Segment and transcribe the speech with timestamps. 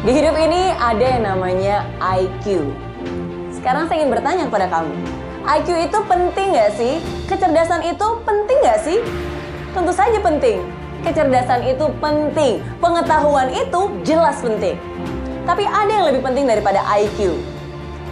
[0.00, 2.72] Di hidup ini ada yang namanya IQ.
[3.52, 4.96] Sekarang saya ingin bertanya kepada kamu,
[5.44, 7.04] IQ itu penting nggak sih?
[7.28, 8.96] Kecerdasan itu penting nggak sih?
[9.76, 10.64] Tentu saja penting.
[11.04, 12.64] Kecerdasan itu penting.
[12.80, 14.80] Pengetahuan itu jelas penting.
[15.44, 17.36] Tapi ada yang lebih penting daripada IQ.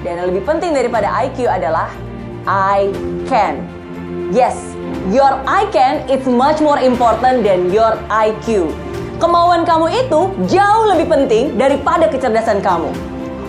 [0.05, 1.89] Dan yang lebih penting daripada IQ adalah
[2.45, 2.93] I
[3.33, 3.65] can.
[4.29, 4.61] Yes,
[5.09, 8.77] your I can is much more important than your IQ.
[9.19, 12.87] Kemauan kamu itu jauh lebih penting daripada kecerdasan kamu.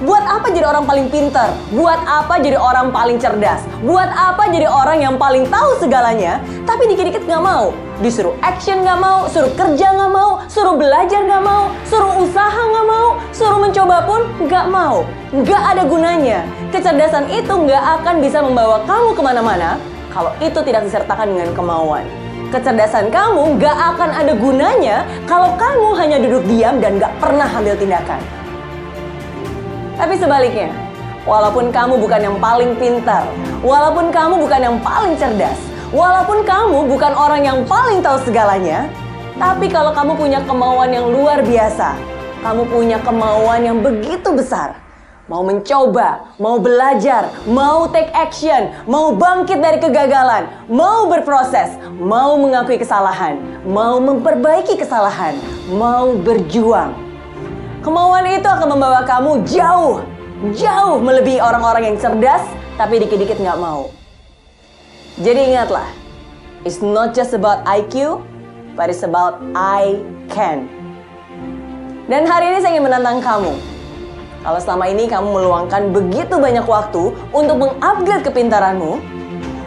[0.01, 1.53] Buat apa jadi orang paling pintar?
[1.69, 3.61] Buat apa jadi orang paling cerdas?
[3.85, 6.41] Buat apa jadi orang yang paling tahu segalanya?
[6.65, 7.69] Tapi dikit-dikit nggak mau.
[8.01, 12.85] Disuruh action nggak mau, suruh kerja nggak mau, suruh belajar nggak mau, suruh usaha nggak
[12.89, 15.05] mau, suruh mencoba pun nggak mau.
[15.29, 16.39] Nggak ada gunanya.
[16.73, 19.77] Kecerdasan itu nggak akan bisa membawa kamu ke mana-mana
[20.09, 22.28] kalau itu tidak disertakan dengan kemauan.
[22.49, 27.77] Kecerdasan kamu gak akan ada gunanya kalau kamu hanya duduk diam dan gak pernah ambil
[27.77, 28.17] tindakan.
[29.93, 30.73] Tapi sebaliknya,
[31.29, 33.29] walaupun kamu bukan yang paling pintar,
[33.61, 35.61] walaupun kamu bukan yang paling cerdas,
[35.93, 38.89] walaupun kamu bukan orang yang paling tahu segalanya,
[39.37, 41.93] tapi kalau kamu punya kemauan yang luar biasa,
[42.41, 44.73] kamu punya kemauan yang begitu besar,
[45.29, 52.81] mau mencoba, mau belajar, mau take action, mau bangkit dari kegagalan, mau berproses, mau mengakui
[52.81, 53.37] kesalahan,
[53.69, 55.37] mau memperbaiki kesalahan,
[55.77, 56.97] mau berjuang.
[57.85, 60.01] Kemauan itu akan membawa kamu jauh,
[60.57, 62.43] jauh melebihi orang-orang yang cerdas,
[62.75, 63.93] tapi dikit-dikit nggak mau.
[65.21, 65.85] Jadi ingatlah,
[66.65, 68.25] it's not just about IQ,
[68.73, 70.01] but it's about I
[70.33, 70.65] can.
[72.09, 73.78] Dan hari ini saya ingin menantang kamu
[74.39, 79.03] kalau selama ini kamu meluangkan begitu banyak waktu untuk mengupgrade kepintaranmu,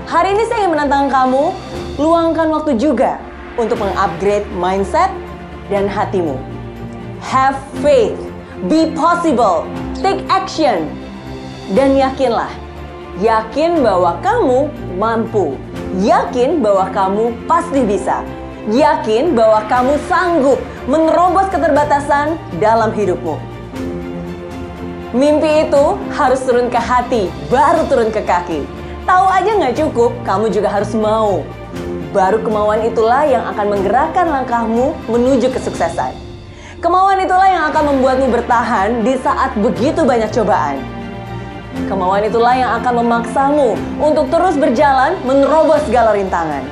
[0.09, 1.53] hari ini saya ingin menantang kamu
[2.01, 3.20] luangkan waktu juga
[3.61, 5.12] untuk mengupgrade mindset
[5.69, 6.41] dan hatimu.
[7.20, 8.17] Have faith,
[8.73, 9.69] be possible,
[10.01, 10.89] take action,
[11.77, 12.51] dan yakinlah,
[13.20, 15.52] yakin bahwa kamu mampu,
[16.01, 18.24] yakin bahwa kamu pasti bisa,
[18.73, 20.57] yakin bahwa kamu sanggup
[20.89, 23.52] menerobos keterbatasan dalam hidupmu.
[25.12, 25.84] Mimpi itu
[26.17, 28.64] harus turun ke hati, baru turun ke kaki.
[29.05, 31.45] Tahu aja nggak cukup, kamu juga harus mau.
[32.17, 36.17] Baru kemauan itulah yang akan menggerakkan langkahmu menuju kesuksesan.
[36.80, 40.80] Kemauan itulah yang akan membuatmu bertahan di saat begitu banyak cobaan.
[41.92, 46.64] Kemauan itulah yang akan memaksamu untuk terus berjalan menerobos segala rintangan.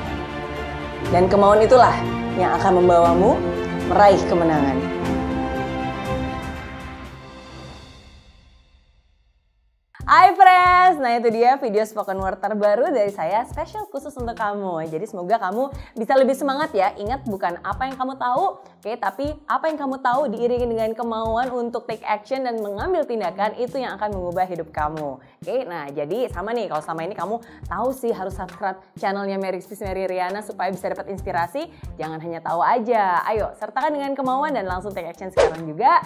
[1.13, 1.93] Dan kemauan itulah
[2.41, 3.37] yang akan membawamu
[3.85, 4.81] meraih kemenangan.
[10.11, 14.83] Hai friends, nah itu dia video spoken word terbaru dari saya special khusus untuk kamu.
[14.91, 16.91] Jadi semoga kamu bisa lebih semangat ya.
[16.99, 20.91] Ingat bukan apa yang kamu tahu, oke, okay, tapi apa yang kamu tahu diiringi dengan
[20.91, 25.15] kemauan untuk take action dan mengambil tindakan itu yang akan mengubah hidup kamu.
[25.15, 27.39] Oke, okay, nah jadi sama nih kalau sama ini kamu
[27.71, 31.71] tahu sih harus subscribe channelnya Mary Spis Mary Riana supaya bisa dapat inspirasi.
[31.95, 33.23] Jangan hanya tahu aja.
[33.31, 36.03] Ayo sertakan dengan kemauan dan langsung take action sekarang juga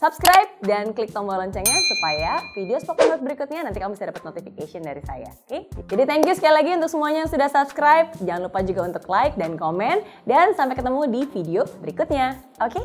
[0.00, 4.80] subscribe dan klik tombol loncengnya supaya video spoken word berikutnya nanti kamu bisa dapat notification
[4.80, 5.28] dari saya.
[5.28, 5.68] Oke?
[5.68, 5.84] Okay?
[5.92, 8.08] Jadi thank you sekali lagi untuk semuanya yang sudah subscribe.
[8.24, 12.40] Jangan lupa juga untuk like dan komen dan sampai ketemu di video berikutnya.
[12.64, 12.80] Oke?
[12.80, 12.84] Okay?